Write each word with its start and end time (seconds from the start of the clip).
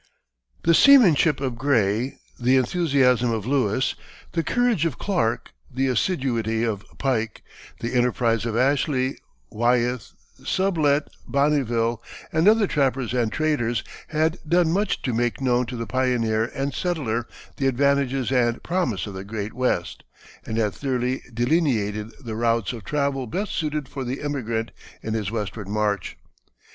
The 0.63 0.73
seamanship 0.73 1.39
of 1.39 1.59
Gray, 1.59 2.17
the 2.39 2.57
enthusiasm 2.57 3.29
of 3.29 3.45
Lewis, 3.45 3.93
the 4.31 4.41
courage 4.41 4.83
of 4.83 4.97
Clarke, 4.97 5.51
the 5.69 5.85
assiduity 5.89 6.63
of 6.63 6.83
Pike, 6.97 7.43
the 7.81 7.93
enterprise 7.93 8.43
of 8.47 8.57
Ashley, 8.57 9.19
Wyeth, 9.51 10.13
Sublette, 10.43 11.07
Bonneville, 11.27 12.01
and 12.33 12.47
other 12.47 12.65
trappers 12.65 13.13
and 13.13 13.31
traders, 13.31 13.83
had 14.07 14.39
done 14.47 14.71
much 14.71 15.03
to 15.03 15.13
make 15.13 15.39
known 15.39 15.67
to 15.67 15.75
the 15.75 15.85
pioneer 15.85 16.45
and 16.55 16.73
settler 16.73 17.27
the 17.57 17.67
advantages 17.67 18.31
and 18.31 18.63
promise 18.63 19.05
of 19.05 19.13
the 19.13 19.23
great 19.23 19.53
West, 19.53 20.03
and 20.43 20.57
had 20.57 20.83
roughly 20.83 21.21
delineated 21.31 22.11
the 22.19 22.35
routes 22.35 22.73
of 22.73 22.83
travel 22.83 23.27
best 23.27 23.51
suited 23.51 23.87
for 23.87 24.03
the 24.03 24.23
emigrant 24.23 24.71
in 25.03 25.13
his 25.13 25.29
westward 25.29 25.67
march. 25.67 26.17